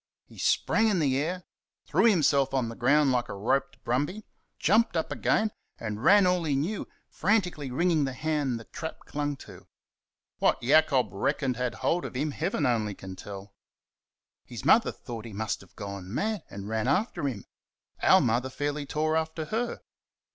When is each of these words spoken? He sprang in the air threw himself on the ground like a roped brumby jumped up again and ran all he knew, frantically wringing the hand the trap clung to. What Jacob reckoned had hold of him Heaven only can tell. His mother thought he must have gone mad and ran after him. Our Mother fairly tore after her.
He 0.25 0.39
sprang 0.39 0.87
in 0.87 0.97
the 0.97 1.15
air 1.19 1.43
threw 1.85 2.05
himself 2.05 2.55
on 2.55 2.69
the 2.69 2.75
ground 2.75 3.11
like 3.11 3.29
a 3.29 3.35
roped 3.35 3.77
brumby 3.83 4.25
jumped 4.57 4.97
up 4.97 5.11
again 5.11 5.51
and 5.79 6.03
ran 6.03 6.25
all 6.25 6.43
he 6.43 6.55
knew, 6.55 6.87
frantically 7.07 7.69
wringing 7.69 8.05
the 8.05 8.13
hand 8.13 8.59
the 8.59 8.63
trap 8.63 9.01
clung 9.01 9.35
to. 9.35 9.67
What 10.39 10.63
Jacob 10.63 11.09
reckoned 11.13 11.55
had 11.55 11.75
hold 11.85 12.03
of 12.03 12.15
him 12.15 12.31
Heaven 12.31 12.65
only 12.65 12.95
can 12.95 13.15
tell. 13.15 13.53
His 14.43 14.65
mother 14.65 14.91
thought 14.91 15.25
he 15.25 15.33
must 15.33 15.61
have 15.61 15.75
gone 15.75 16.11
mad 16.11 16.45
and 16.49 16.67
ran 16.67 16.87
after 16.87 17.27
him. 17.27 17.45
Our 18.01 18.21
Mother 18.21 18.49
fairly 18.49 18.87
tore 18.87 19.15
after 19.15 19.45
her. 19.45 19.81